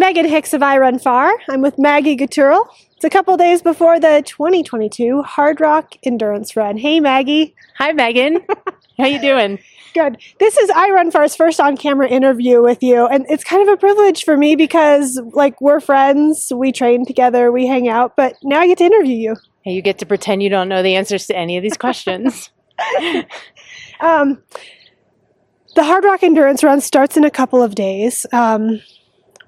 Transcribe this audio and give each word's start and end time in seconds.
Megan 0.00 0.24
Hicks 0.24 0.54
of 0.54 0.62
iRunFar. 0.62 1.30
I'm 1.50 1.60
with 1.60 1.78
Maggie 1.78 2.16
Guterl. 2.16 2.66
It's 2.96 3.04
a 3.04 3.10
couple 3.10 3.36
days 3.36 3.60
before 3.60 4.00
the 4.00 4.22
2022 4.24 5.22
Hardrock 5.26 5.98
Endurance 6.02 6.56
Run. 6.56 6.78
Hey, 6.78 7.00
Maggie. 7.00 7.54
Hi, 7.76 7.92
Megan. 7.92 8.38
How 8.98 9.04
you 9.04 9.20
doing? 9.20 9.58
Good. 9.92 10.16
This 10.38 10.56
is 10.56 10.70
iRunFar's 10.70 11.36
first 11.36 11.60
on-camera 11.60 12.08
interview 12.08 12.62
with 12.62 12.82
you, 12.82 13.06
and 13.08 13.26
it's 13.28 13.44
kind 13.44 13.60
of 13.60 13.74
a 13.74 13.76
privilege 13.76 14.24
for 14.24 14.38
me 14.38 14.56
because, 14.56 15.20
like, 15.34 15.60
we're 15.60 15.80
friends, 15.80 16.50
we 16.50 16.72
train 16.72 17.04
together, 17.04 17.52
we 17.52 17.66
hang 17.66 17.86
out, 17.86 18.16
but 18.16 18.36
now 18.42 18.60
I 18.60 18.68
get 18.68 18.78
to 18.78 18.84
interview 18.84 19.16
you. 19.16 19.36
Hey, 19.60 19.72
you 19.72 19.82
get 19.82 19.98
to 19.98 20.06
pretend 20.06 20.42
you 20.42 20.48
don't 20.48 20.70
know 20.70 20.82
the 20.82 20.96
answers 20.96 21.26
to 21.26 21.36
any 21.36 21.58
of 21.58 21.62
these 21.62 21.76
questions. 21.76 22.50
Um, 24.02 24.42
the 25.74 25.82
Hardrock 25.82 26.22
Endurance 26.22 26.64
Run 26.64 26.80
starts 26.80 27.18
in 27.18 27.24
a 27.24 27.30
couple 27.30 27.62
of 27.62 27.74
days. 27.74 28.24
Um, 28.32 28.80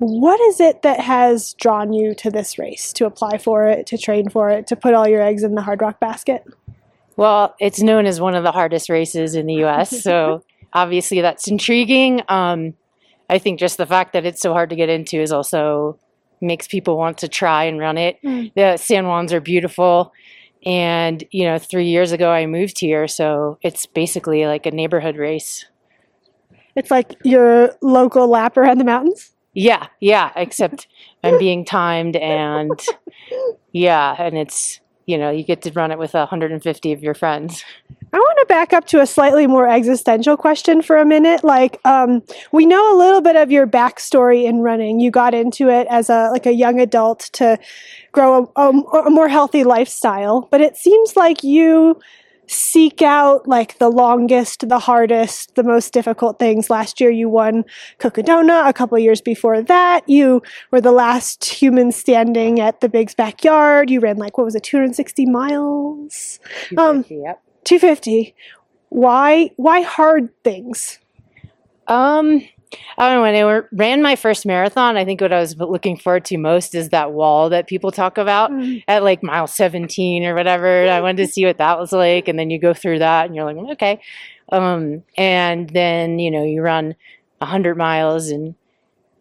what 0.02 0.40
is 0.40 0.60
it 0.60 0.82
that 0.82 1.00
has 1.00 1.54
drawn 1.54 1.92
you 1.92 2.14
to 2.16 2.30
this 2.30 2.58
race, 2.58 2.92
to 2.94 3.06
apply 3.06 3.38
for 3.38 3.66
it, 3.66 3.86
to 3.86 3.98
train 3.98 4.28
for 4.28 4.50
it, 4.50 4.66
to 4.66 4.76
put 4.76 4.94
all 4.94 5.08
your 5.08 5.22
eggs 5.22 5.42
in 5.42 5.54
the 5.54 5.62
Hardrock 5.62 6.00
basket? 6.00 6.44
well, 7.16 7.54
it's 7.60 7.80
known 7.80 8.06
as 8.06 8.20
one 8.20 8.34
of 8.34 8.42
the 8.42 8.52
hardest 8.52 8.88
races 8.88 9.34
in 9.34 9.46
the 9.46 9.54
U.S., 9.54 9.90
so 10.02 10.44
obviously 10.72 11.20
that's 11.20 11.48
intriguing. 11.48 12.22
Um, 12.28 12.74
I 13.28 13.38
think 13.38 13.58
just 13.58 13.76
the 13.76 13.86
fact 13.86 14.12
that 14.12 14.26
it's 14.26 14.40
so 14.40 14.52
hard 14.52 14.70
to 14.70 14.76
get 14.76 14.88
into 14.88 15.20
is 15.20 15.32
also 15.32 15.98
makes 16.40 16.66
people 16.66 16.96
want 16.96 17.18
to 17.18 17.28
try 17.28 17.64
and 17.64 17.78
run 17.78 17.96
it. 17.96 18.18
Mm. 18.22 18.52
The 18.54 18.76
San 18.76 19.04
Juans 19.04 19.32
are 19.32 19.40
beautiful. 19.40 20.12
And, 20.64 21.22
you 21.30 21.44
know, 21.44 21.58
three 21.58 21.86
years 21.86 22.12
ago 22.12 22.30
I 22.30 22.46
moved 22.46 22.78
here, 22.78 23.08
so 23.08 23.58
it's 23.62 23.86
basically 23.86 24.46
like 24.46 24.66
a 24.66 24.70
neighborhood 24.70 25.16
race. 25.16 25.66
It's 26.74 26.90
like 26.90 27.14
your 27.24 27.74
local 27.82 28.28
lap 28.28 28.56
around 28.56 28.78
the 28.78 28.84
mountains. 28.84 29.32
Yeah, 29.54 29.88
yeah, 30.00 30.32
except 30.36 30.88
I'm 31.24 31.38
being 31.38 31.64
timed 31.64 32.16
and 32.16 32.80
yeah, 33.72 34.16
and 34.18 34.36
it's, 34.36 34.80
you 35.06 35.18
know, 35.18 35.30
you 35.30 35.42
get 35.42 35.62
to 35.62 35.72
run 35.72 35.90
it 35.90 35.98
with 35.98 36.14
150 36.14 36.92
of 36.92 37.02
your 37.02 37.14
friends. 37.14 37.64
I 38.14 38.18
want 38.18 38.38
to 38.40 38.46
back 38.46 38.72
up 38.74 38.86
to 38.88 39.00
a 39.00 39.06
slightly 39.06 39.46
more 39.46 39.66
existential 39.66 40.36
question 40.36 40.82
for 40.82 40.98
a 40.98 41.06
minute. 41.06 41.42
Like, 41.42 41.80
um, 41.86 42.22
we 42.52 42.66
know 42.66 42.94
a 42.94 42.98
little 42.98 43.22
bit 43.22 43.36
of 43.36 43.50
your 43.50 43.66
backstory 43.66 44.44
in 44.44 44.58
running. 44.58 45.00
You 45.00 45.10
got 45.10 45.32
into 45.32 45.70
it 45.70 45.86
as 45.88 46.10
a 46.10 46.28
like 46.30 46.44
a 46.44 46.52
young 46.52 46.78
adult 46.78 47.30
to 47.34 47.58
grow 48.12 48.52
a, 48.54 48.68
a, 48.68 49.02
a 49.06 49.10
more 49.10 49.28
healthy 49.28 49.64
lifestyle, 49.64 50.46
but 50.50 50.60
it 50.60 50.76
seems 50.76 51.16
like 51.16 51.42
you 51.42 51.98
seek 52.52 53.02
out 53.02 53.48
like 53.48 53.78
the 53.78 53.88
longest, 53.88 54.68
the 54.68 54.78
hardest, 54.78 55.54
the 55.54 55.62
most 55.62 55.92
difficult 55.92 56.38
things. 56.38 56.70
Last 56.70 57.00
year, 57.00 57.10
you 57.10 57.28
won 57.28 57.64
Cocodona. 57.98 58.68
A 58.68 58.72
couple 58.72 58.98
years 58.98 59.20
before 59.20 59.62
that, 59.62 60.08
you 60.08 60.42
were 60.70 60.80
the 60.80 60.92
last 60.92 61.44
human 61.44 61.92
standing 61.92 62.60
at 62.60 62.80
the 62.80 62.88
Big's 62.88 63.14
backyard. 63.14 63.90
You 63.90 64.00
ran 64.00 64.16
like 64.16 64.38
what 64.38 64.44
was 64.44 64.54
it, 64.54 64.62
260 64.62 65.26
miles? 65.26 66.40
Um, 66.76 67.04
yep. 67.08 67.42
250 67.64 68.34
why 68.92 69.50
why 69.56 69.80
hard 69.80 70.28
things 70.44 70.98
Um, 71.86 72.42
I 72.98 73.08
don't 73.08 73.16
know. 73.16 73.22
When 73.22 73.34
I 73.34 73.66
ran 73.72 74.02
my 74.02 74.16
first 74.16 74.46
marathon, 74.46 74.96
I 74.96 75.04
think 75.04 75.20
what 75.20 75.32
I 75.32 75.40
was 75.40 75.56
looking 75.56 75.96
forward 75.96 76.24
to 76.26 76.38
most 76.38 76.74
is 76.74 76.90
that 76.90 77.12
wall 77.12 77.50
that 77.50 77.66
people 77.66 77.90
talk 77.90 78.18
about 78.18 78.50
at 78.88 79.02
like 79.02 79.22
mile 79.22 79.46
17 79.46 80.24
or 80.24 80.34
whatever. 80.34 80.88
I 80.88 81.00
wanted 81.00 81.18
to 81.18 81.26
see 81.26 81.44
what 81.44 81.58
that 81.58 81.78
was 81.78 81.92
like. 81.92 82.28
And 82.28 82.38
then 82.38 82.50
you 82.50 82.58
go 82.58 82.74
through 82.74 83.00
that 83.00 83.26
and 83.26 83.34
you're 83.34 83.44
like, 83.44 83.56
okay. 83.72 84.00
Um, 84.50 85.02
and 85.16 85.70
then, 85.70 86.18
you 86.18 86.30
know, 86.30 86.44
you 86.44 86.62
run 86.62 86.94
100 87.38 87.76
miles 87.76 88.28
and 88.28 88.54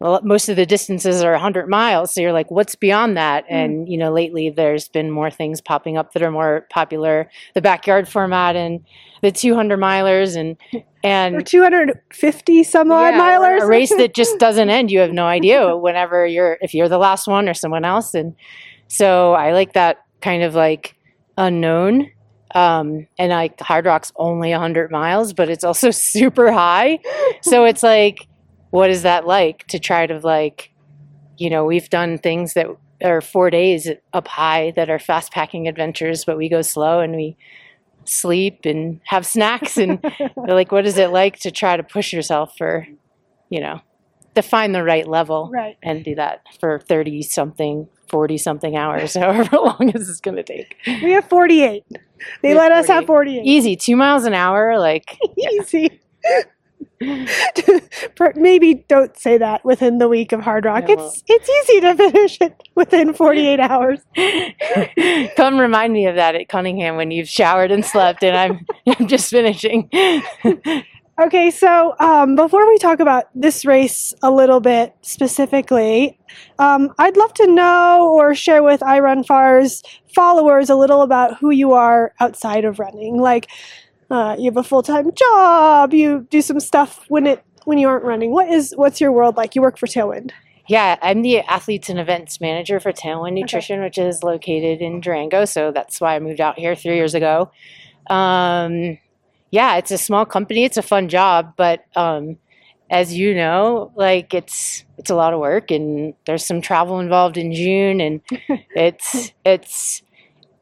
well, 0.02 0.20
most 0.24 0.48
of 0.48 0.56
the 0.56 0.66
distances 0.66 1.22
are 1.22 1.30
100 1.30 1.68
miles. 1.68 2.12
So 2.12 2.20
you're 2.20 2.32
like, 2.32 2.50
what's 2.50 2.74
beyond 2.74 3.16
that? 3.16 3.44
Mm. 3.44 3.50
And, 3.50 3.88
you 3.88 3.96
know, 3.96 4.12
lately 4.12 4.50
there's 4.50 4.88
been 4.88 5.12
more 5.12 5.30
things 5.30 5.60
popping 5.60 5.96
up 5.96 6.12
that 6.12 6.22
are 6.24 6.30
more 6.30 6.66
popular. 6.70 7.30
The 7.54 7.60
backyard 7.60 8.08
format 8.08 8.56
and 8.56 8.84
the 9.22 9.30
200 9.30 9.78
milers 9.78 10.36
and, 10.36 10.56
or 10.74 10.82
and 11.04 11.46
250 11.46 12.64
some 12.64 12.90
odd 12.90 13.14
yeah, 13.14 13.20
milers 13.20 13.62
A 13.62 13.66
race 13.66 13.94
that 13.96 14.12
just 14.12 14.38
doesn't 14.40 14.70
end. 14.70 14.90
You 14.90 14.98
have 14.98 15.12
no 15.12 15.26
idea 15.26 15.76
whenever 15.76 16.26
you're 16.26 16.58
if 16.60 16.74
you're 16.74 16.88
the 16.88 16.98
last 16.98 17.28
one 17.28 17.48
or 17.48 17.54
someone 17.54 17.84
else. 17.84 18.14
And 18.14 18.34
so 18.88 19.34
I 19.34 19.52
like 19.52 19.74
that 19.74 19.98
kind 20.20 20.42
of 20.42 20.56
like 20.56 20.96
unknown. 21.38 22.10
Um, 22.54 23.06
and 23.18 23.30
like 23.30 23.60
Hardrock's 23.60 24.12
only 24.16 24.50
100 24.50 24.90
miles, 24.90 25.32
but 25.32 25.48
it's 25.48 25.64
also 25.64 25.90
super 25.92 26.50
high. 26.50 26.98
So 27.40 27.64
it's 27.64 27.82
like, 27.82 28.26
what 28.72 28.88
is 28.88 29.02
that 29.02 29.26
like 29.26 29.66
to 29.66 29.78
try 29.78 30.06
to 30.06 30.18
like, 30.20 30.72
you 31.36 31.50
know, 31.50 31.66
we've 31.66 31.90
done 31.90 32.16
things 32.16 32.54
that 32.54 32.66
are 33.04 33.20
four 33.20 33.50
days 33.50 33.86
up 34.14 34.26
high 34.26 34.72
that 34.76 34.88
are 34.88 34.98
fast 34.98 35.30
packing 35.30 35.68
adventures, 35.68 36.24
but 36.24 36.38
we 36.38 36.48
go 36.48 36.62
slow 36.62 37.00
and 37.00 37.14
we 37.14 37.36
sleep 38.06 38.60
and 38.64 38.98
have 39.04 39.26
snacks 39.26 39.76
and 39.76 40.02
like, 40.48 40.72
what 40.72 40.86
is 40.86 40.96
it 40.96 41.10
like 41.10 41.38
to 41.40 41.50
try 41.50 41.76
to 41.76 41.82
push 41.82 42.14
yourself 42.14 42.56
for, 42.56 42.86
you 43.50 43.60
know, 43.60 43.78
to 44.34 44.40
find 44.40 44.74
the 44.74 44.82
right 44.82 45.06
level 45.06 45.50
right 45.52 45.76
and 45.82 46.02
do 46.02 46.14
that 46.14 46.40
for 46.58 46.80
30 46.80 47.20
something, 47.20 47.86
40 48.08 48.38
something 48.38 48.74
hours, 48.74 49.12
however 49.18 49.54
long 49.58 49.90
this 49.92 50.08
is 50.08 50.22
going 50.22 50.36
to 50.36 50.42
take. 50.42 50.76
we 50.86 51.12
have 51.12 51.28
48 51.28 51.84
they 51.90 51.98
We 52.42 52.48
have 52.50 52.58
let 52.58 52.72
us 52.72 52.86
have 52.86 53.04
48. 53.04 53.36
48 53.36 53.42
Easy, 53.44 53.76
two 53.76 53.96
miles 53.96 54.24
an 54.24 54.32
hour. 54.32 54.78
Like, 54.78 55.18
easy 55.36 56.00
maybe 58.36 58.84
don't 58.88 59.16
say 59.16 59.38
that 59.38 59.64
within 59.64 59.98
the 59.98 60.08
week 60.08 60.32
of 60.32 60.40
Hardrock 60.40 60.88
No. 60.88 60.94
it's 60.94 61.22
it's 61.26 61.48
easy 61.48 61.80
to 61.80 61.94
finish 62.10 62.38
it 62.40 62.62
within 62.74 63.14
48 63.14 63.60
hours 63.60 64.00
come 65.36 65.58
remind 65.58 65.92
me 65.92 66.06
of 66.06 66.16
that 66.16 66.34
at 66.34 66.48
Cunningham 66.48 66.96
when 66.96 67.10
you've 67.10 67.28
showered 67.28 67.70
and 67.70 67.84
slept 67.84 68.22
and 68.22 68.36
I'm, 68.36 68.66
I'm 68.86 69.06
just 69.08 69.30
finishing. 69.30 69.90
Okay, 71.20 71.50
so 71.50 71.94
um, 72.00 72.36
before 72.36 72.66
we 72.66 72.78
talk 72.78 72.98
about 72.98 73.24
this 73.34 73.66
race 73.66 74.14
a 74.22 74.30
little 74.30 74.60
bit 74.60 74.94
specifically, 75.02 76.18
um, 76.58 76.92
I'd 76.98 77.18
love 77.18 77.34
to 77.34 77.46
know 77.46 78.10
or 78.14 78.34
share 78.34 78.62
with 78.62 78.80
iRunFar's 78.80 79.82
followers 80.14 80.70
a 80.70 80.74
little 80.74 81.02
about 81.02 81.38
who 81.38 81.50
you 81.50 81.74
are 81.74 82.12
outside 82.18 82.64
of 82.64 82.78
running. 82.78 83.20
Like, 83.20 83.48
uh, 84.12 84.36
you 84.38 84.44
have 84.44 84.58
a 84.58 84.62
full 84.62 84.82
time 84.82 85.10
job, 85.14 85.94
you 85.94 86.26
do 86.30 86.42
some 86.42 86.60
stuff 86.60 87.04
when 87.08 87.26
it 87.26 87.42
when 87.64 87.78
you 87.78 87.88
aren't 87.88 88.04
running. 88.04 88.30
What 88.30 88.48
is 88.48 88.74
what's 88.76 89.00
your 89.00 89.10
world 89.10 89.36
like? 89.36 89.54
You 89.54 89.62
work 89.62 89.78
for 89.78 89.86
Tailwind. 89.86 90.32
Yeah, 90.68 90.96
I'm 91.00 91.22
the 91.22 91.40
athletes 91.40 91.88
and 91.88 91.98
events 91.98 92.40
manager 92.40 92.78
for 92.78 92.92
Tailwind 92.92 93.32
Nutrition, 93.32 93.80
which 93.80 93.96
is 93.98 94.22
located 94.22 94.80
in 94.80 95.00
Durango. 95.00 95.46
So 95.46 95.72
that's 95.72 96.00
why 96.00 96.14
I 96.14 96.20
moved 96.20 96.40
out 96.40 96.58
here 96.58 96.76
three 96.76 96.94
years 96.94 97.14
ago. 97.14 97.50
Um, 98.10 98.98
yeah, 99.50 99.76
it's 99.76 99.90
a 99.90 99.98
small 99.98 100.26
company. 100.26 100.64
It's 100.64 100.76
a 100.76 100.82
fun 100.82 101.08
job, 101.08 101.54
but 101.56 101.84
um, 101.96 102.36
as 102.90 103.14
you 103.14 103.34
know, 103.34 103.92
like 103.96 104.34
it's 104.34 104.84
it's 104.98 105.08
a 105.10 105.14
lot 105.14 105.32
of 105.32 105.40
work, 105.40 105.70
and 105.70 106.12
there's 106.26 106.46
some 106.46 106.60
travel 106.60 107.00
involved 107.00 107.38
in 107.38 107.54
June, 107.54 108.00
and 108.02 108.20
it's 108.76 109.32
it's 109.46 110.02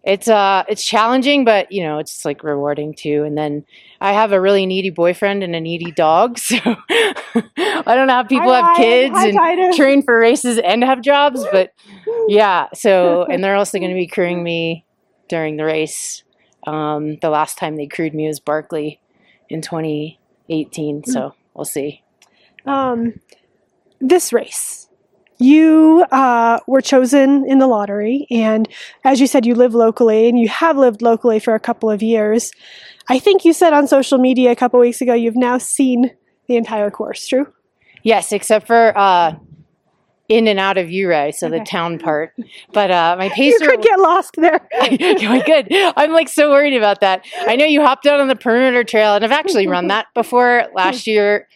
it's 0.03 0.29
uh 0.29 0.65
it's 0.69 0.85
challenging, 0.85 1.45
but 1.45 1.71
you 1.71 1.83
know 1.83 1.99
it's 1.99 2.25
like 2.25 2.43
rewarding 2.43 2.95
too. 2.95 3.25
And 3.25 3.37
then 3.37 3.65
I 4.01 4.13
have 4.13 4.33
a 4.33 4.41
really 4.41 4.67
needy 4.67 4.91
boyfriend 4.91 5.43
and 5.43 5.55
a 5.55 5.61
needy 5.61 5.93
dog, 5.93 6.39
so 6.39 6.57
I 6.57 7.83
don't 7.87 8.07
know 8.07 8.15
how 8.15 8.25
people 8.25 8.53
Hi, 8.53 8.61
have 8.61 8.77
kids 8.77 9.15
Hi, 9.15 9.53
and 9.53 9.75
train 9.75 10.03
for 10.03 10.19
races 10.19 10.59
and 10.59 10.83
have 10.83 11.03
jobs, 11.03 11.45
but 11.53 11.73
yeah. 12.29 12.69
So 12.75 13.25
and 13.25 13.45
they're 13.45 13.57
also 13.57 13.79
going 13.79 13.91
to 13.91 13.97
be 13.97 14.07
crewing 14.07 14.43
me 14.43 14.85
during 15.29 15.57
the 15.57 15.65
race. 15.65 16.25
Um, 16.67 17.17
the 17.23 17.31
last 17.31 17.59
time 17.59 17.77
they 17.77 17.87
crewed 17.87 18.15
me 18.15 18.27
was 18.27 18.41
Barkley 18.41 19.01
in 19.49 19.63
2018, 19.63 21.05
so 21.05 21.35
we'll 21.55 21.65
see. 21.65 22.03
Um, 22.67 23.15
this 24.01 24.33
race, 24.33 24.89
you 25.41 26.05
uh, 26.13 26.61
were 26.67 26.81
chosen 26.81 27.45
in 27.49 27.59
the 27.59 27.67
lottery, 27.67 28.27
and 28.31 28.69
as 29.05 29.21
you 29.21 29.27
said, 29.27 29.47
you 29.47 29.55
live 29.55 29.75
locally, 29.75 30.29
and 30.29 30.39
you 30.39 30.49
have 30.49 30.77
lived 30.77 31.03
locally 31.03 31.39
for 31.41 31.55
a 31.55 31.61
couple 31.61 31.91
of 31.91 32.03
years. 32.03 32.53
I 33.09 33.19
think 33.19 33.45
you 33.45 33.53
said 33.53 33.73
on 33.73 33.89
social 33.89 34.19
media 34.19 34.53
a 34.53 34.57
couple 34.57 34.79
weeks 34.79 35.01
ago 35.01 35.15
you've 35.15 35.37
now 35.37 35.59
seen 35.59 36.13
the 36.47 36.57
entire 36.57 36.91
course. 36.91 37.27
True? 37.27 37.53
Yes, 38.03 38.33
except 38.33 38.67
for 38.67 38.97
uh, 38.97 39.35
in 40.29 40.47
and 40.47 40.61
out 40.61 40.79
of 40.79 40.89
Ouray, 40.89 41.33
so 41.33 41.49
the 41.49 41.61
town 41.61 41.99
part. 41.99 42.33
But 42.73 42.91
uh, 42.91 43.17
my 43.19 43.25
You 43.25 43.31
pacer. 43.31 43.67
could 43.67 43.83
get 43.83 43.99
lost 43.99 44.37
there. 44.37 44.61
oh, 44.81 45.43
good. 45.45 45.67
I'm 45.97 46.13
like 46.13 46.29
so 46.29 46.51
worried 46.51 46.77
about 46.77 47.01
that. 47.01 47.25
I 47.41 47.57
know 47.57 47.65
you 47.65 47.83
hopped 47.83 48.07
out 48.07 48.21
on 48.21 48.29
the 48.29 48.37
perimeter 48.37 48.85
trail, 48.85 49.17
and 49.17 49.25
I've 49.25 49.33
actually 49.33 49.67
run 49.67 49.89
that 49.89 50.07
before. 50.15 50.67
Last 50.73 51.07
year, 51.09 51.49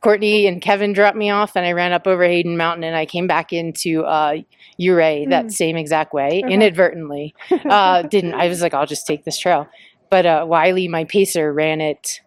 Courtney 0.00 0.46
and 0.46 0.62
Kevin 0.62 0.92
dropped 0.92 1.16
me 1.16 1.30
off, 1.30 1.56
and 1.56 1.66
I 1.66 1.72
ran 1.72 1.92
up 1.92 2.06
over 2.06 2.24
Hayden 2.24 2.56
Mountain, 2.56 2.84
and 2.84 2.94
I 2.96 3.04
came 3.06 3.26
back 3.26 3.52
into 3.52 4.04
uh, 4.04 4.36
Ouray 4.80 5.26
that 5.26 5.46
Mm. 5.46 5.52
same 5.52 5.76
exact 5.76 6.12
way, 6.12 6.42
Okay. 6.44 6.54
inadvertently. 6.54 7.34
Uh, 7.68 8.02
didn't 8.02 8.34
I 8.34 8.48
was 8.48 8.62
like, 8.62 8.74
I'll 8.74 8.86
just 8.86 9.06
take 9.06 9.24
this 9.24 9.38
trail. 9.38 9.66
But 10.10 10.24
uh, 10.26 10.44
Wiley, 10.48 10.88
my 10.88 11.04
pacer, 11.04 11.52
ran 11.52 11.80
it. 11.80 12.20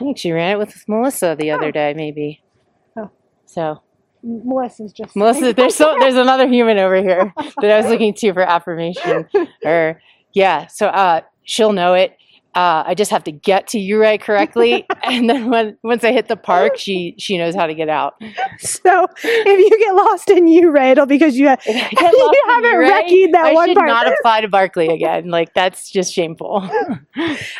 I 0.00 0.04
think 0.04 0.18
she 0.18 0.32
ran 0.32 0.52
it 0.52 0.58
with 0.58 0.82
Melissa 0.88 1.36
the 1.38 1.52
Oh. 1.52 1.56
other 1.56 1.70
day, 1.70 1.94
maybe. 1.94 2.42
Oh. 2.98 3.10
So 3.46 3.82
Melissa's 4.22 4.92
just 4.92 5.14
Melissa, 5.14 5.52
there's 5.52 5.74
so 5.76 5.96
there's 6.00 6.16
another 6.16 6.48
human 6.48 6.78
over 6.78 6.96
here 6.96 7.32
that 7.60 7.70
I 7.70 7.76
was 7.76 7.86
looking 7.86 8.14
to 8.14 8.32
for 8.32 8.42
affirmation. 8.42 9.26
Or 9.64 10.00
yeah, 10.34 10.66
so 10.66 10.86
uh, 10.88 11.20
she'll 11.44 11.72
know 11.72 11.94
it. 11.94 12.16
Uh, 12.54 12.84
I 12.86 12.94
just 12.94 13.10
have 13.10 13.24
to 13.24 13.32
get 13.32 13.66
to 13.68 13.78
Ouray 13.92 14.18
correctly, 14.18 14.86
and 15.02 15.28
then 15.28 15.50
when 15.50 15.76
once 15.82 16.04
I 16.04 16.12
hit 16.12 16.28
the 16.28 16.36
park, 16.36 16.76
she 16.76 17.14
she 17.18 17.36
knows 17.38 17.54
how 17.54 17.66
to 17.66 17.74
get 17.74 17.88
out. 17.88 18.14
So 18.60 19.06
if 19.22 19.58
you 19.58 19.78
get 19.78 19.94
lost 19.94 20.30
in 20.30 20.46
Ouray, 20.46 20.92
it'll 20.92 21.06
because 21.06 21.36
you, 21.36 21.48
ha- 21.48 21.56
you 21.66 21.72
get 21.74 22.14
lost 22.14 22.36
in 22.44 22.50
haven't 22.50 22.76
recce 22.80 23.32
that 23.32 23.46
I 23.46 23.52
one 23.52 23.68
should 23.68 23.76
part. 23.76 23.88
not 23.88 24.06
apply 24.12 24.40
to 24.42 24.48
Barkley 24.48 24.88
again. 24.88 25.30
Like 25.30 25.54
that's 25.54 25.90
just 25.90 26.12
shameful. 26.12 26.68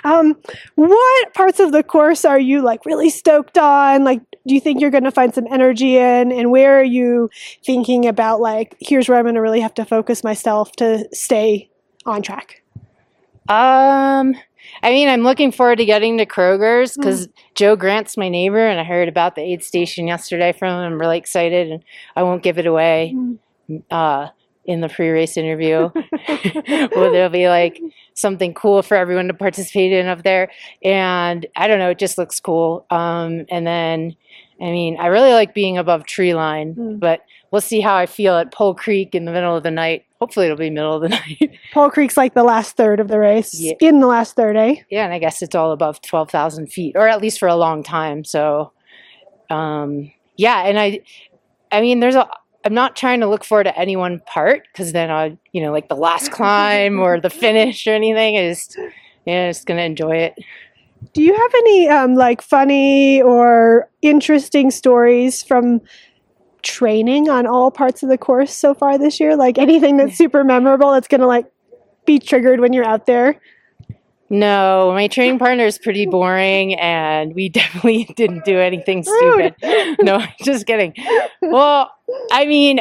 Um, 0.05 0.37
what 0.75 1.35
parts 1.35 1.61
of 1.61 1.73
the 1.73 1.83
course 1.83 2.25
are 2.25 2.39
you 2.39 2.63
like 2.63 2.85
really 2.87 3.11
stoked 3.11 3.59
on? 3.59 4.05
Like, 4.05 4.21
do 4.47 4.55
you 4.55 4.61
think 4.61 4.81
you're 4.81 4.91
going 4.91 5.05
to 5.05 5.11
find 5.11 5.35
some 5.35 5.47
energy 5.51 5.97
in? 5.97 6.33
And 6.33 6.51
where 6.51 6.79
are 6.79 6.85
you 6.85 7.31
thinking 7.65 8.07
about 8.07 8.41
like, 8.41 8.77
here's 8.81 9.09
where 9.09 9.19
I'm 9.19 9.25
going 9.25 9.37
to 9.37 9.41
really 9.41 9.61
have 9.61 9.75
to 9.75 9.85
focus 9.85 10.23
myself 10.25 10.73
to 10.77 11.09
stay 11.13 11.71
on 12.07 12.23
track? 12.23 12.63
Um, 13.49 14.35
I 14.83 14.91
mean, 14.91 15.09
I'm 15.09 15.23
looking 15.23 15.53
forward 15.53 15.77
to 15.77 15.85
getting 15.85 16.19
to 16.19 16.27
Kroger's 16.27 16.97
because 16.97 17.29
Joe 17.55 17.77
Grant's 17.77 18.17
my 18.17 18.29
neighbor, 18.29 18.67
and 18.67 18.81
I 18.81 18.85
heard 18.85 19.09
about 19.09 19.35
the 19.35 19.43
aid 19.43 19.63
station 19.63 20.07
yesterday 20.09 20.53
from 20.53 20.71
him. 20.71 20.93
I'm 20.93 21.01
really 21.01 21.19
excited, 21.19 21.71
and 21.71 21.85
I 22.17 22.23
won't 22.23 22.43
give 22.43 22.59
it 22.59 22.67
away 22.67 23.15
uh, 23.91 24.29
in 24.65 24.81
the 24.81 24.89
pre-race 24.89 25.37
interview. 25.37 25.91
well, 26.97 27.13
there'll 27.13 27.29
be 27.29 27.49
like 27.49 27.81
something 28.15 28.55
cool 28.55 28.83
for 28.83 28.97
everyone 28.97 29.29
to 29.29 29.35
participate 29.35 29.93
in 29.93 30.07
up 30.07 30.23
there, 30.23 30.51
and 30.83 31.47
I 31.57 31.69
don't 31.69 31.79
know, 31.79 31.91
it 31.91 31.99
just 31.99 32.19
looks 32.19 32.41
cool. 32.41 32.87
Um, 32.91 33.45
and 33.51 33.67
then, 33.67 34.17
I 34.61 34.65
mean, 34.71 34.97
I 34.99 35.07
really 35.07 35.33
like 35.33 35.55
being 35.55 35.79
above 35.79 36.05
tree 36.07 36.35
line, 36.35 36.75
Mm. 36.75 37.01
but 37.01 37.21
we'll 37.51 37.61
see 37.61 37.81
how 37.81 37.95
I 37.95 38.07
feel 38.07 38.37
at 38.37 38.53
Pole 38.53 38.75
Creek 38.75 39.15
in 39.15 39.27
the 39.27 39.33
middle 39.33 39.57
of 39.57 39.63
the 39.63 39.71
night. 39.71 40.05
Hopefully, 40.25 40.47
it'll 40.47 40.57
be 40.57 40.71
middle 40.71 40.95
of 40.95 41.03
the 41.03 41.09
night. 41.11 41.59
Pole 41.75 41.91
Creek's 41.91 42.17
like 42.17 42.33
the 42.33 42.45
last 42.45 42.79
third 42.79 42.99
of 42.99 43.09
the 43.09 43.19
race. 43.19 43.61
Yeah. 43.61 43.75
In 43.83 44.01
the 44.01 44.07
last 44.07 44.35
third, 44.37 44.57
eh? 44.57 44.77
Yeah, 44.89 45.05
and 45.05 45.13
I 45.13 45.19
guess 45.19 45.43
it's 45.43 45.55
all 45.55 45.71
above 45.71 46.01
twelve 46.01 46.31
thousand 46.31 46.73
feet, 46.73 46.97
or 46.97 47.07
at 47.07 47.21
least 47.21 47.39
for 47.39 47.47
a 47.47 47.57
long 47.57 47.83
time. 47.83 48.25
So, 48.25 48.73
um, 49.51 50.11
yeah, 50.39 50.63
and 50.63 50.81
I, 50.81 51.01
I 51.71 51.83
mean, 51.83 52.01
there's 52.01 52.15
a. 52.15 52.27
I'm 52.65 52.73
not 52.73 52.97
trying 52.97 53.21
to 53.21 53.27
look 53.27 53.45
forward 53.45 53.65
to 53.65 53.79
any 53.79 53.97
one 53.97 54.23
part 54.25 54.63
because 54.73 54.93
then 54.93 55.11
I, 55.11 55.37
you 55.53 55.61
know, 55.61 55.73
like 55.73 55.91
the 55.91 55.95
last 55.95 56.33
climb 56.33 56.99
or 57.01 57.21
the 57.21 57.29
finish 57.29 57.87
or 57.87 57.93
anything. 57.93 58.39
I 58.39 58.49
just, 58.49 58.79
yeah, 59.27 59.51
just 59.51 59.67
gonna 59.67 59.83
enjoy 59.83 60.17
it. 60.17 60.39
Do 61.13 61.21
you 61.21 61.35
have 61.35 61.55
any 61.55 61.89
um, 61.91 62.15
like 62.15 62.41
funny 62.41 63.21
or 63.21 63.91
interesting 64.01 64.71
stories 64.71 65.43
from 65.43 65.83
training 66.65 67.29
on 67.29 67.47
all 67.47 67.71
parts 67.71 68.03
of 68.03 68.09
the 68.09 68.19
course 68.19 68.53
so 68.53 68.75
far 68.75 68.99
this 68.99 69.21
year? 69.21 69.37
Like 69.37 69.59
anything 69.59 69.97
that's 69.97 70.17
super 70.17 70.43
memorable 70.43 70.93
that's 70.93 71.07
going 71.07 71.21
to 71.21 71.27
like 71.29 71.47
be 72.05 72.19
triggered 72.19 72.59
when 72.59 72.73
you're 72.73 72.85
out 72.85 73.07
there? 73.07 73.41
No, 74.31 74.93
my 74.93 75.07
training 75.07 75.39
partner 75.39 75.65
is 75.65 75.79
pretty 75.79 76.07
boring, 76.07 76.75
and 76.75 77.35
we 77.35 77.49
definitely 77.51 78.05
didn't 78.17 78.45
do 78.45 78.59
anything 78.59 79.05
stupid. 79.05 79.55
No, 80.03 80.25
just 80.43 80.67
kidding. 80.67 80.95
Well, 81.41 81.91
I 82.33 82.47
mean, 82.47 82.81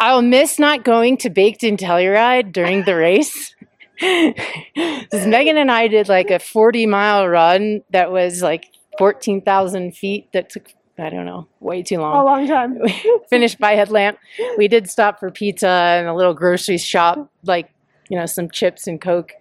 I'll 0.00 0.22
miss 0.22 0.58
not 0.58 0.84
going 0.84 1.18
to 1.18 1.30
Baked 1.30 1.62
in 1.62 1.76
Telluride 1.76 2.52
during 2.52 2.84
the 2.84 2.96
race. 2.96 3.54
Because 3.98 5.26
Megan 5.26 5.56
and 5.56 5.70
I 5.70 5.88
did 5.88 6.06
like 6.06 6.30
a 6.30 6.38
40 6.38 6.84
mile 6.84 7.26
run 7.26 7.80
that 7.92 8.12
was 8.12 8.42
like 8.42 8.66
14,000 8.98 9.96
feet 9.96 10.30
that 10.34 10.50
took, 10.50 10.68
I 10.98 11.10
don't 11.10 11.26
know, 11.26 11.46
way 11.60 11.82
too 11.82 11.98
long. 11.98 12.12
A 12.14 12.24
long. 12.24 12.46
long 12.46 12.48
time. 12.48 12.78
Finished 13.30 13.58
by 13.58 13.72
headlamp. 13.72 14.18
We 14.56 14.66
did 14.68 14.88
stop 14.88 15.20
for 15.20 15.30
pizza 15.30 15.68
and 15.68 16.08
a 16.08 16.14
little 16.14 16.32
grocery 16.34 16.78
shop, 16.78 17.30
like, 17.44 17.70
you 18.08 18.18
know, 18.18 18.26
some 18.26 18.48
chips 18.50 18.86
and 18.86 19.00
Coke. 19.00 19.32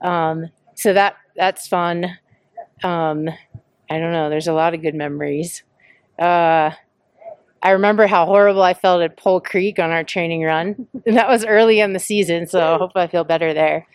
Um, 0.00 0.46
so 0.74 0.92
that 0.94 1.16
that's 1.36 1.68
fun. 1.68 2.16
Um, 2.82 3.28
I 3.90 3.98
don't 3.98 4.12
know. 4.12 4.30
There's 4.30 4.48
a 4.48 4.52
lot 4.54 4.72
of 4.74 4.80
good 4.82 4.94
memories. 4.94 5.62
Uh, 6.18 6.70
I 7.62 7.70
remember 7.70 8.06
how 8.06 8.26
horrible 8.26 8.62
I 8.62 8.74
felt 8.74 9.02
at 9.02 9.16
Pole 9.16 9.40
Creek 9.40 9.78
on 9.78 9.90
our 9.90 10.04
training 10.04 10.42
run. 10.42 10.86
And 11.06 11.16
that 11.18 11.28
was 11.28 11.44
early 11.44 11.80
in 11.80 11.92
the 11.92 11.98
season, 11.98 12.46
so 12.46 12.74
I 12.74 12.78
hope 12.78 12.92
I 12.94 13.06
feel 13.06 13.24
better 13.24 13.52
there. 13.54 13.86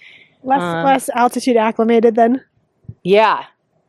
Less 0.44 0.62
Um, 0.62 0.86
less 0.86 1.10
altitude 1.10 1.58
acclimated 1.58 2.16
then. 2.16 2.44
Yeah, 3.04 3.46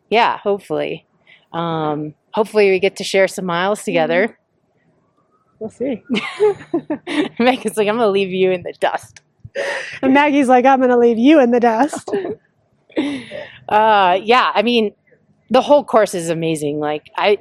yeah, 0.08 0.38
hopefully. 0.38 1.06
Um, 1.52 2.14
hopefully, 2.34 2.70
we 2.70 2.78
get 2.78 2.96
to 2.96 3.04
share 3.04 3.28
some 3.28 3.46
miles 3.46 3.82
together. 3.84 4.38
We'll 5.58 5.70
see. 5.70 6.02
Megan's 7.38 7.76
like, 7.76 7.86
I'm 7.88 7.96
going 7.96 7.98
to 7.98 8.08
leave 8.08 8.30
you 8.30 8.50
in 8.50 8.62
the 8.62 8.72
dust. 8.80 9.20
And 10.00 10.14
Maggie's 10.14 10.48
like, 10.48 10.64
I'm 10.64 10.78
going 10.78 10.90
to 10.90 10.96
leave 10.96 11.18
you 11.18 11.40
in 11.40 11.50
the 11.50 11.60
dust. 11.60 12.10
Uh, 13.68 14.18
yeah, 14.24 14.50
I 14.52 14.62
mean, 14.62 14.92
the 15.48 15.60
whole 15.62 15.84
course 15.84 16.12
is 16.12 16.28
amazing. 16.28 16.80
Like, 16.80 17.08
I, 17.16 17.38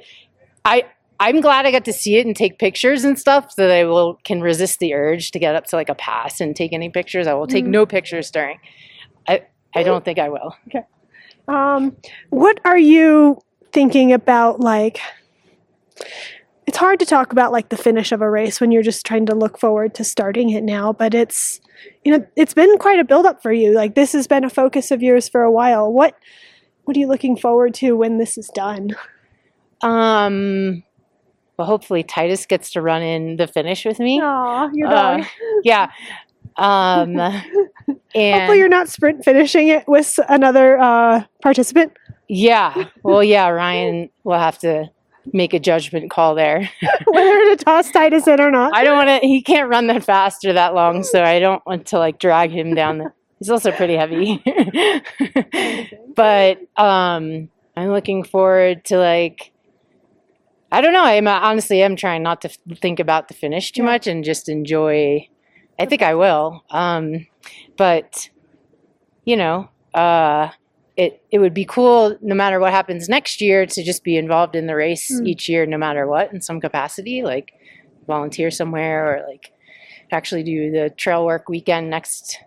I, 0.64 0.84
I'm 1.20 1.42
glad 1.42 1.66
I 1.66 1.72
got 1.72 1.86
to 1.86 1.94
see 1.94 2.18
it 2.18 2.26
and 2.28 2.36
take 2.36 2.60
pictures 2.60 3.04
and 3.04 3.18
stuff, 3.18 3.52
so 3.54 3.68
that 3.68 3.72
I 3.76 3.84
will 3.86 4.20
can 4.24 4.40
resist 4.42 4.78
the 4.78 4.94
urge 4.94 5.32
to 5.32 5.40
get 5.40 5.56
up 5.56 5.66
to 5.68 5.76
like 5.76 5.90
a 5.90 5.96
pass 5.96 6.40
and 6.40 6.56
take 6.56 6.72
any 6.72 6.90
pictures. 6.90 7.26
I 7.26 7.34
will 7.34 7.48
take 7.48 7.66
Mhm. 7.66 7.70
no 7.70 7.86
pictures 7.88 8.30
during. 8.30 8.60
I, 9.28 9.42
I 9.74 9.82
don't 9.82 10.06
think 10.06 10.20
I 10.20 10.30
will. 10.30 10.56
Um, 11.48 11.98
what 12.30 12.60
are 12.64 12.78
you 12.78 13.42
thinking 13.72 14.14
about? 14.14 14.60
Like, 14.60 15.00
it's 16.68 16.78
hard 16.78 17.00
to 17.00 17.06
talk 17.06 17.32
about 17.32 17.52
like 17.52 17.70
the 17.70 17.78
finish 17.78 18.12
of 18.12 18.22
a 18.22 18.30
race 18.30 18.62
when 18.62 18.72
you're 18.72 18.84
just 18.84 19.06
trying 19.06 19.26
to 19.26 19.36
look 19.36 19.58
forward 19.58 19.96
to 19.96 20.04
starting 20.04 20.50
it 20.52 20.64
now. 20.64 20.94
But 20.94 21.14
it's, 21.14 21.60
you 22.04 22.16
know, 22.16 22.26
it's 22.36 22.54
been 22.54 22.78
quite 22.78 23.00
a 23.00 23.04
build 23.04 23.26
up 23.26 23.42
for 23.42 23.52
you. 23.52 23.74
Like 23.74 23.96
this 23.96 24.14
has 24.14 24.28
been 24.28 24.44
a 24.44 24.50
focus 24.50 24.92
of 24.92 25.02
yours 25.02 25.28
for 25.28 25.42
a 25.42 25.52
while. 25.52 25.92
What, 25.92 26.16
what 26.84 26.96
are 26.96 27.00
you 27.00 27.08
looking 27.08 27.36
forward 27.36 27.74
to 27.76 27.94
when 27.94 28.18
this 28.18 28.38
is 28.38 28.50
done? 28.54 28.92
Um, 29.82 30.84
well, 31.58 31.68
hopefully 31.68 32.04
Titus 32.04 32.46
gets 32.46 32.72
to 32.72 32.82
run 32.82 33.02
in 33.02 33.38
the 33.38 33.48
finish 33.48 33.84
with 33.86 34.00
me. 34.00 34.22
Aw, 34.22 34.70
your 34.74 34.88
Uh. 34.88 35.26
Yeah. 35.64 35.92
Um, 36.56 37.18
and 38.16 38.40
Hopefully, 38.40 38.60
you're 38.60 38.70
not 38.70 38.90
sprint 38.90 39.24
finishing 39.24 39.70
it 39.70 39.88
with 39.88 40.20
another 40.30 40.78
uh, 40.80 41.24
participant. 41.42 41.94
Yeah, 42.30 42.86
well, 43.04 43.24
yeah, 43.24 43.50
Ryan 43.50 44.10
will 44.24 44.40
have 44.40 44.60
to 44.60 44.90
make 45.34 45.54
a 45.54 45.60
judgment 45.60 46.10
call 46.10 46.36
there. 46.36 46.70
whether 47.06 47.56
to 47.56 47.64
toss 47.64 47.92
Titus 47.92 48.28
in 48.28 48.40
or 48.40 48.52
not. 48.52 48.74
I 48.74 48.84
don't 48.84 48.96
want 48.96 49.22
to. 49.22 49.28
He 49.28 49.42
can't 49.42 49.70
run 49.70 49.88
that 49.88 50.04
fast 50.04 50.46
or 50.46 50.54
that 50.54 50.74
long, 50.74 51.04
so 51.04 51.24
I 51.24 51.40
don't 51.40 51.66
want 51.66 51.88
to 51.88 52.00
like 52.00 52.20
drag 52.20 52.52
him 52.52 52.76
down. 52.76 53.00
The, 53.00 53.12
he's 53.40 53.50
also 53.50 53.72
pretty 53.72 53.96
heavy, 53.96 54.42
but 56.16 56.60
um, 56.78 57.50
I'm 57.76 57.90
looking 57.90 58.24
forward 58.24 58.86
to 58.86 58.98
like. 58.98 59.52
I 60.72 60.82
don't 60.82 60.94
know. 60.94 61.04
I'm 61.04 61.28
uh, 61.28 61.40
honestly, 61.42 61.84
I'm 61.84 61.96
trying 61.96 62.22
not 62.22 62.42
to 62.42 62.50
f- 62.50 62.80
think 62.80 63.00
about 63.00 63.28
the 63.28 63.34
finish 63.34 63.72
too 63.72 63.82
much 63.82 64.06
and 64.06 64.24
just 64.24 64.48
enjoy. 64.48 65.28
I 65.80 65.88
think 65.88 66.04
I 66.04 66.14
will. 66.14 66.64
Um, 66.70 67.26
but 67.76 68.30
you 69.26 69.36
know, 69.36 69.70
uh, 69.96 70.50
it 71.04 71.12
it 71.32 71.40
would 71.40 71.54
be 71.54 71.66
cool 71.66 72.18
no 72.22 72.36
matter 72.36 72.60
what 72.60 72.72
happens 72.80 73.08
next 73.08 73.42
year 73.42 73.66
to 73.66 73.84
just 73.84 74.04
be 74.04 74.16
involved 74.18 74.56
in 74.56 74.66
the 74.68 74.76
race 74.76 75.06
Mm. 75.12 75.28
each 75.32 75.48
year, 75.50 75.66
no 75.66 75.78
matter 75.78 76.04
what, 76.14 76.34
in 76.34 76.42
some 76.42 76.60
capacity, 76.60 77.24
like 77.24 77.48
volunteer 78.08 78.50
somewhere 78.52 79.00
or 79.10 79.28
like 79.32 79.52
actually 80.12 80.44
do 80.44 80.72
the 80.72 80.90
trail 81.04 81.26
work 81.26 81.48
weekend 81.50 81.90
next 81.90 82.38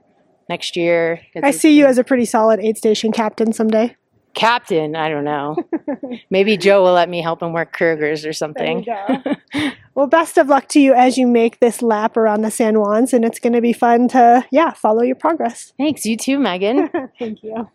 next 0.49 0.76
year. 0.76 1.21
I 1.42 1.52
see 1.52 1.73
you 1.78 1.87
as 1.87 1.99
a 1.99 2.04
pretty 2.04 2.25
solid 2.26 2.61
aid 2.61 2.76
station 2.76 3.11
captain 3.12 3.52
someday. 3.52 3.97
captain. 4.35 4.97
I 4.97 5.09
don't 5.12 5.25
know. 5.25 5.56
Maybe 6.30 6.56
Joe 6.56 6.82
will 6.82 6.94
let 6.94 7.09
me 7.09 7.23
help 7.23 7.42
him 7.42 7.52
work 7.52 7.76
Kroger's 7.76 8.25
or 8.26 8.32
something. 8.32 8.85
well, 9.94 10.06
best 10.09 10.38
of 10.38 10.49
luck 10.49 10.68
to 10.68 10.80
you 10.80 10.94
as 10.94 11.16
you 11.18 11.26
make 11.26 11.61
this 11.61 11.82
lap 11.82 12.16
around 12.16 12.40
the 12.42 12.50
San 12.50 12.75
Juans, 12.75 13.12
and 13.12 13.25
it's 13.25 13.38
going 13.38 13.52
to 13.52 13.61
be 13.61 13.75
fun 13.75 14.09
to, 14.09 14.44
yeah, 14.50 14.73
follow 14.73 15.02
your 15.02 15.16
progress. 15.16 15.73
Thanks. 15.78 16.04
You 16.06 16.16
too, 16.16 16.38
Megan. 16.38 16.88
Thank 17.18 17.42
you. 17.42 17.68